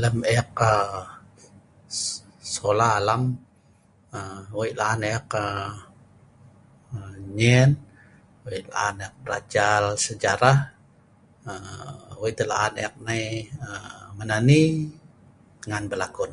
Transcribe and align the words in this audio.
Lem 0.00 0.16
ek 0.36 0.50
aaa 0.70 0.98
sekolah 2.52 2.90
alam 3.00 3.22
aaa 4.18 4.38
wei' 4.56 4.76
laan 4.80 5.00
ek 5.16 5.30
aaa 5.44 5.70
nyen, 7.38 7.70
wei' 8.44 8.62
laan 8.72 8.96
ek 9.06 9.12
belajal 9.24 9.84
sejarah, 10.06 10.58
aaa 11.52 12.18
wei' 12.20 12.36
tah 12.38 12.48
laan 12.52 12.74
ek 12.86 12.94
nai 13.06 13.24
menani 14.16 14.62
ngan 15.68 15.84
belakon. 15.92 16.32